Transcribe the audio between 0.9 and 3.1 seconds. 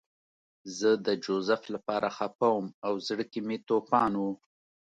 د جوزف لپاره خپه وم او